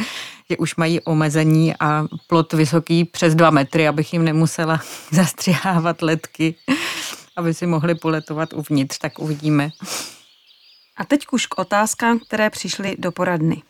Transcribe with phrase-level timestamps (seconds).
[0.50, 4.82] že už mají omezení a plot vysoký přes dva metry, abych jim nemusela
[5.12, 6.56] zastřihávat letky
[7.38, 9.70] aby si mohli poletovat uvnitř, tak uvidíme.
[10.98, 13.62] A teď už k otázkám, které přišly do poradny.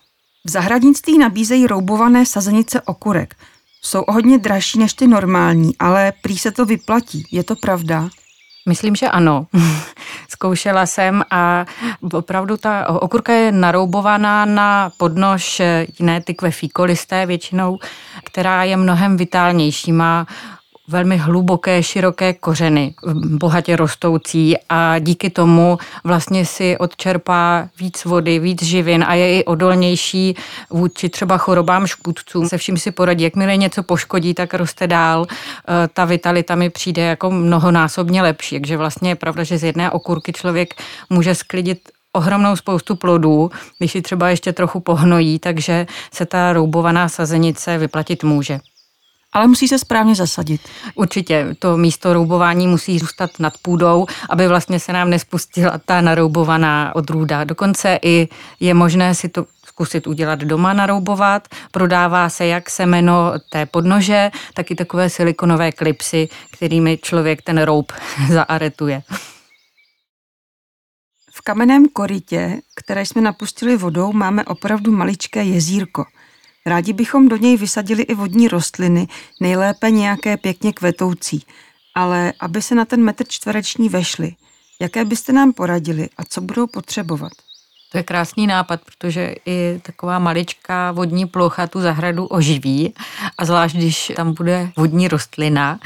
[0.46, 3.36] V zahradnictví nabízejí roubované sazenice okurek.
[3.82, 7.28] Jsou o hodně dražší než ty normální, ale prý se to vyplatí.
[7.32, 8.10] Je to pravda?
[8.68, 9.48] Myslím, že ano.
[10.30, 11.66] Zkoušela jsem a
[12.14, 15.62] opravdu ta okurka je naroubovaná na podnož
[16.00, 17.80] jiné tykve fíkolisté většinou,
[18.24, 19.92] která je mnohem vitálnější.
[19.92, 20.28] Má
[20.88, 22.94] velmi hluboké, široké kořeny,
[23.26, 29.46] bohatě rostoucí a díky tomu vlastně si odčerpá víc vody, víc živin a je i
[29.46, 30.36] odolnější
[30.70, 32.50] vůči třeba chorobám škůdců.
[32.50, 35.26] Se vším si poradí, jakmile něco poškodí, tak roste dál.
[35.30, 39.92] E, ta vitalita mi přijde jako mnohonásobně lepší, takže vlastně je pravda, že z jedné
[39.92, 40.74] okurky člověk
[41.10, 47.10] může sklidit ohromnou spoustu plodů, když si třeba ještě trochu pohnojí, takže se ta roubovaná
[47.10, 48.60] sazenice vyplatit může.
[49.38, 50.62] Ale musí se správně zasadit.
[50.96, 56.96] Určitě, to místo roubování musí zůstat nad půdou, aby vlastně se nám nespustila ta naroubovaná
[56.96, 57.44] odrůda.
[57.44, 58.28] Dokonce i
[58.60, 61.48] je možné si to zkusit udělat doma, naroubovat.
[61.72, 67.92] Prodává se jak semeno té podnože, tak i takové silikonové klipsy, kterými člověk ten roub
[68.30, 69.02] zaaretuje.
[71.32, 76.06] V kamenném korytě, které jsme napustili vodou, máme opravdu maličké jezírko–
[76.68, 79.08] Rádi bychom do něj vysadili i vodní rostliny,
[79.42, 81.46] nejlépe nějaké pěkně kvetoucí,
[81.96, 84.36] ale aby se na ten metr čtvereční vešly,
[84.82, 87.32] jaké byste nám poradili a co budou potřebovat?
[87.92, 92.94] To je krásný nápad, protože i taková maličká vodní plocha tu zahradu oživí
[93.38, 95.80] a zvlášť, když tam bude vodní rostlina,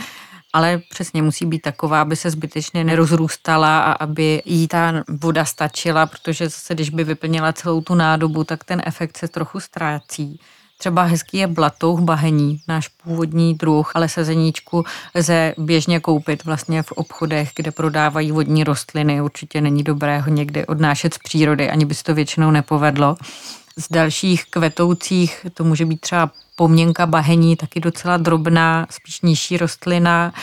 [0.54, 6.06] ale přesně musí být taková, aby se zbytečně nerozrůstala a aby jí ta voda stačila,
[6.06, 10.40] protože zase, když by vyplnila celou tu nádobu, tak ten efekt se trochu ztrácí.
[10.82, 16.92] Třeba hezký je blatouch bahení, náš původní druh, ale sezeníčku lze běžně koupit vlastně v
[16.92, 19.22] obchodech, kde prodávají vodní rostliny.
[19.22, 23.16] Určitě není dobré ho někde odnášet z přírody, ani by se to většinou nepovedlo.
[23.78, 30.34] Z dalších kvetoucích to může být třeba poměnka bahení, taky docela drobná, spíš nižší rostlina.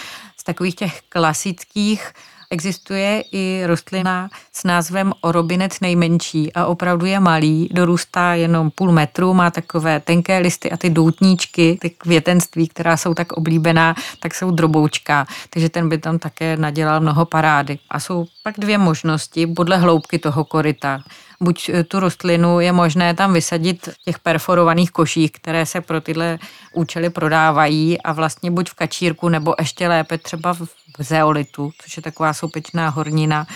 [0.40, 2.12] Z takových těch klasických
[2.50, 9.34] Existuje i rostlina s názvem orobinec nejmenší a opravdu je malý, dorůstá jenom půl metru,
[9.34, 14.50] má takové tenké listy a ty doutníčky, ty květenství, která jsou tak oblíbená, tak jsou
[14.50, 17.78] droboučka, takže ten by tam také nadělal mnoho parády.
[17.90, 21.00] A jsou pak dvě možnosti podle hloubky toho koryta
[21.40, 26.00] buď eh, tu rostlinu je možné tam vysadit v těch perforovaných koších, které se pro
[26.00, 26.38] tyhle
[26.74, 30.68] účely prodávají a vlastně buď v kačírku nebo ještě lépe třeba v
[30.98, 33.46] zeolitu, což je taková soupečná hornina,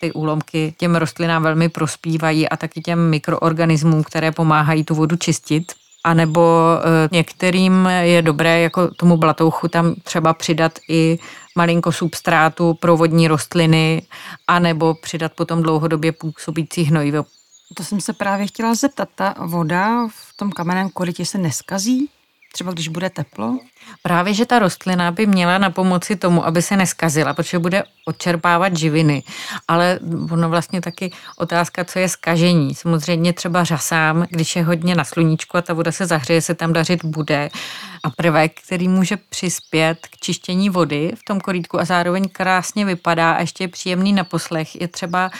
[0.00, 5.72] ty úlomky těm rostlinám velmi prospívají a taky těm mikroorganismům, které pomáhají tu vodu čistit.
[6.04, 6.42] A nebo
[6.78, 11.18] e, některým je dobré jako tomu blatouchu tam třeba přidat i
[11.56, 14.02] malinko substrátu pro vodní rostliny,
[14.46, 17.24] anebo přidat potom dlouhodobě působící hnojivo
[17.74, 19.08] To jsem se právě chtěla zeptat.
[19.14, 22.08] Ta voda v tom kamenném korytě se neskazí?
[22.52, 23.58] Třeba když bude teplo?
[24.02, 28.76] Právě, že ta rostlina by měla na pomoci tomu, aby se neskazila, protože bude odčerpávat
[28.76, 29.22] živiny.
[29.68, 29.98] Ale
[30.30, 32.74] ono vlastně taky otázka, co je skažení.
[32.74, 36.72] Samozřejmě třeba řasám, když je hodně na sluníčku a ta voda se zahřeje, se tam
[36.72, 37.50] dařit bude.
[38.04, 43.32] A prvek, který může přispět k čištění vody v tom korítku a zároveň krásně vypadá
[43.32, 45.30] a ještě je příjemný na poslech, je třeba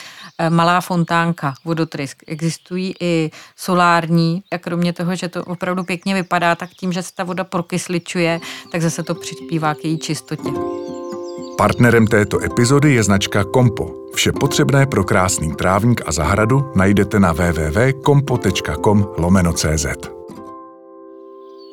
[0.51, 2.23] malá fontánka, vodotrysk.
[2.27, 7.15] Existují i solární a kromě toho, že to opravdu pěkně vypadá, tak tím, že se
[7.15, 8.41] ta voda prokysličuje,
[8.73, 10.51] tak zase to přispívá k její čistotě.
[11.59, 13.91] Partnerem této epizody je značka Kompo.
[14.15, 19.87] Vše potřebné pro krásný trávník a zahradu najdete na www.kompo.com lomeno.cz.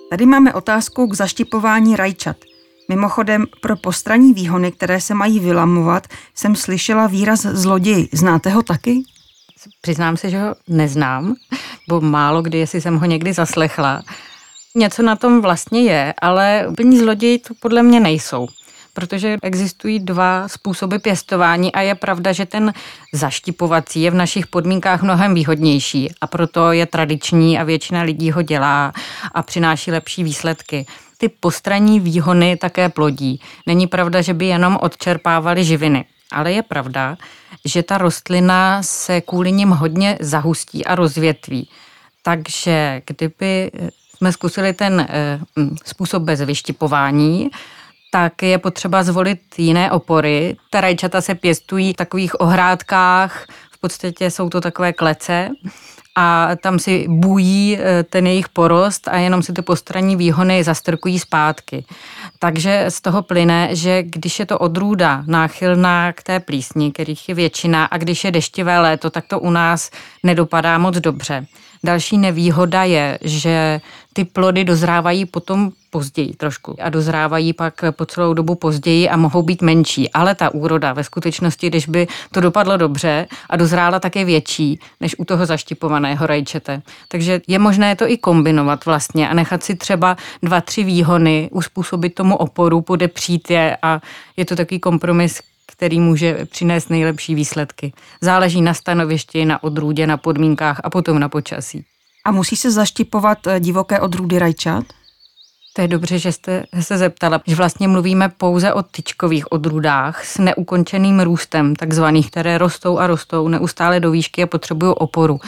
[0.10, 2.36] Tady máme otázku k zaštipování rajčat.
[2.89, 8.09] Mimochodem, pro postraní výhony, které se mají vylamovat, jsem slyšela výraz zloděj.
[8.13, 9.03] Znáte ho taky?
[9.81, 11.36] Přiznám se, že ho neznám,
[11.89, 14.01] bo málo kdy, jestli jsem ho někdy zaslechla.
[14.75, 18.47] Něco na tom vlastně je, ale úplní zloději to podle mě nejsou
[18.94, 22.74] protože existují dva způsoby pěstování a je pravda, že ten
[23.13, 28.41] zaštipovací je v našich podmínkách mnohem výhodnější a proto je tradiční a většina lidí ho
[28.41, 28.94] dělá
[29.31, 30.86] a přináší lepší výsledky
[31.19, 33.42] ty postranní výhony také plodí.
[33.66, 36.06] Není pravda, že by jenom odčerpávali živiny.
[36.31, 37.18] Ale je pravda,
[37.66, 41.69] že ta rostlina se kvůli nim hodně zahustí a rozvětví.
[42.24, 43.71] Takže kdyby
[44.16, 45.39] jsme zkusili ten eh,
[45.86, 47.50] způsob bez vyštipování,
[48.12, 50.57] tak je potřeba zvolit jiné opory.
[50.69, 55.50] Ta rajčata se pěstují v takových ohrádkách, v podstatě jsou to takové klece
[56.21, 61.19] a tam si bují eh, ten jejich porost a jenom si ty postranní výhony zastrkují
[61.19, 61.86] zpátky.
[62.39, 67.36] Takže z toho plyne, že když je to odrůda náchylná k té plísni, kterých je
[67.36, 69.92] většina, a když je deštivé léto, tak to u nás
[70.24, 71.45] nedopadá moc dobře.
[71.83, 73.81] Další nevýhoda je, že
[74.13, 79.41] ty plody dozrávají potom později trošku a dozrávají pak po celou dobu později a mohou
[79.41, 80.12] být menší.
[80.12, 85.15] Ale ta úroda ve skutečnosti, když by to dopadlo dobře a dozrála také větší než
[85.19, 86.81] u toho zaštipovaného rajčete.
[87.07, 92.15] Takže je možné to i kombinovat vlastně a nechat si třeba dva, tři výhony, uspůsobit
[92.15, 94.01] tomu oporu, podepřít je a
[94.38, 95.41] je to takový kompromis,
[95.71, 97.94] který může přinést nejlepší výsledky.
[98.21, 101.86] Záleží na stanovišti, na odrůdě, na podmínkách a potom na počasí.
[102.25, 104.83] A musí se zaštipovat eh, divoké odrůdy rajčat?
[105.80, 110.38] To je dobře, že jste se zeptala, že vlastně mluvíme pouze o tyčkových odrůdách s
[110.38, 115.40] neukončeným růstem, takzvaných, které rostou a rostou neustále do výšky a potřebují oporu.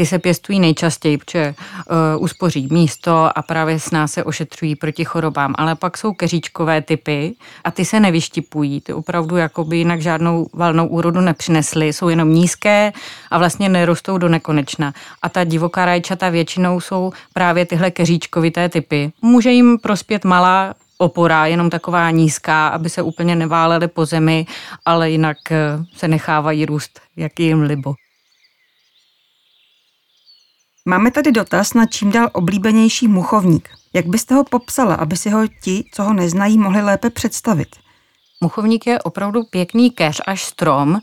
[0.00, 1.54] Ty se pěstují nejčastěji, protože
[2.16, 5.54] uh, uspoří místo a právě s nás se ošetřují proti chorobám.
[5.58, 8.80] Ale pak jsou keříčkové typy a ty se nevyštipují.
[8.80, 11.92] Ty opravdu jakoby jinak žádnou valnou úrodu nepřinesly.
[11.92, 12.92] Jsou jenom nízké
[13.30, 14.94] a vlastně nerostou do nekonečna.
[15.22, 19.12] A ta divoká rajčata většinou jsou právě tyhle keříčkovité typy.
[19.22, 24.46] Může jim prospět malá opora, jenom taková nízká, aby se úplně neválely po zemi,
[24.84, 25.58] ale jinak eh,
[25.96, 27.94] se nechávají růst, jak jim libo.
[30.90, 33.68] Máme tady dotaz na čím dál oblíbenější muchovník.
[33.92, 37.68] Jak byste ho popsala, aby si ho ti, co ho neznají, mohli lépe představit?
[38.40, 41.00] Muchovník je opravdu pěkný keř až strom,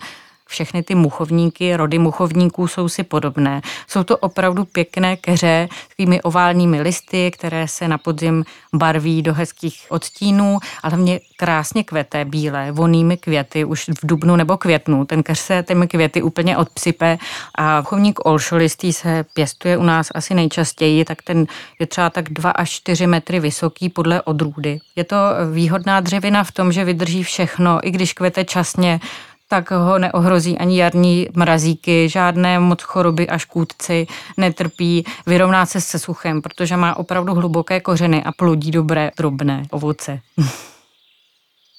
[0.47, 3.61] všechny ty muchovníky, rody muchovníků jsou si podobné.
[3.87, 9.33] Jsou to opravdu pěkné keře s takovými oválními listy, které se na podzim barví do
[9.33, 15.05] hezkých odstínů, ale hlavně krásně kvete bílé, vonými květy už v dubnu nebo květnu.
[15.05, 17.17] Ten keř se těmi květy úplně odpsype
[17.55, 21.45] a muchovník olšolistý se pěstuje u nás asi nejčastěji, tak ten
[21.79, 24.79] je třeba tak 2 až 4 metry vysoký podle odrůdy.
[24.95, 25.17] Je to
[25.53, 28.99] výhodná dřevina v tom, že vydrží všechno, i když kvete časně,
[29.47, 35.99] tak ho neohrozí ani jarní mrazíky, žádné moc choroby a škůdci netrpí, vyrovná se se
[35.99, 40.19] suchem, protože má opravdu hluboké kořeny a plodí dobré drobné ovoce.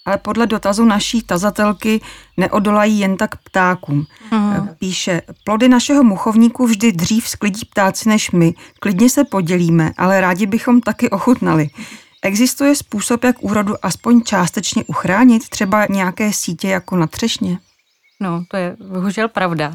[0.06, 2.00] Ale podle dotazu naší tazatelky
[2.36, 4.06] neodolají jen tak ptákům.
[4.30, 4.68] Mm.
[4.78, 8.54] Píše, plody našeho muchovníku vždy dřív sklidí ptáci než my.
[8.80, 11.70] Klidně se podělíme, ale rádi bychom taky ochutnali.
[12.22, 17.58] Existuje způsob, jak úrodu aspoň částečně uchránit, třeba nějaké sítě jako na třešně?
[18.20, 19.74] No, to je bohužel pravda.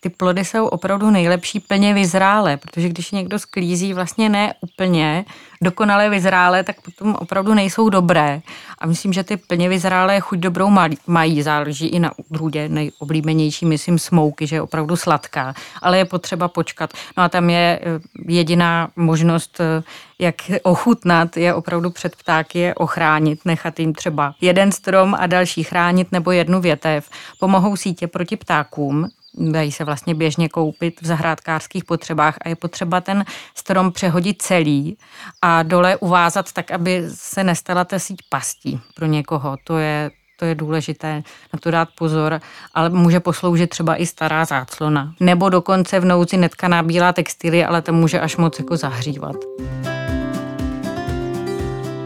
[0.00, 5.24] Ty plody jsou opravdu nejlepší plně vyzrálé, protože když někdo sklízí vlastně ne úplně
[5.64, 8.40] dokonale vyzrálé, tak potom opravdu nejsou dobré.
[8.78, 10.70] A myslím, že ty plně vyzrálé chuť dobrou
[11.06, 16.48] mají, záleží i na odrůdě, nejoblíbenější, myslím, smouky, že je opravdu sladká, ale je potřeba
[16.48, 16.92] počkat.
[17.16, 19.82] No a tam je eh, jediná možnost, eh,
[20.18, 25.62] jak ochutnat, je opravdu před ptáky je ochránit, nechat jim třeba jeden strom a další
[25.62, 27.08] chránit nebo jednu větev.
[27.40, 33.00] Pomohou sítě proti ptákům, dají se vlastně běžně koupit v zahrádkářských potřebách a je potřeba
[33.00, 33.24] ten
[33.54, 34.98] strom přehodit celý
[35.42, 39.56] a dole uvázat tak, aby se nestala ta síť pastí pro někoho.
[39.64, 41.22] To je, to je důležité
[41.52, 42.40] na to dát pozor,
[42.74, 45.14] ale může posloužit třeba i stará záclona.
[45.20, 49.36] Nebo dokonce v nouzi netkaná bílá textilie, ale to může až moc jako zahřívat.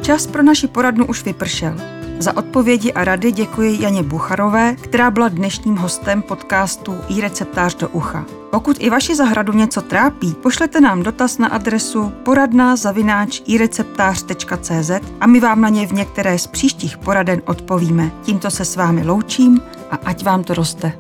[0.03, 1.98] Čas pro naši poradnu už vypršel.
[2.21, 7.89] Za odpovědi a rady děkuji Janě Bucharové, která byla dnešním hostem podcastu i receptář do
[7.89, 8.25] ucha.
[8.51, 15.27] Pokud i vaši zahradu něco trápí, pošlete nám dotaz na adresu poradná zavináč ireceptář.cz a
[15.27, 18.11] my vám na něj v některé z příštích poraden odpovíme.
[18.23, 19.61] Tímto se s vámi loučím
[19.91, 20.93] a ať vám to roste.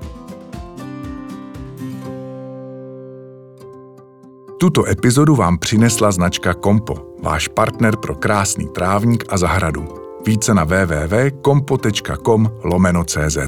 [4.60, 9.98] Tuto epizodu vám přinesla značka Kompo, váš partner pro krásný trávník a zahradu.
[10.28, 13.38] Více na www.kompo.com lomeno CZ.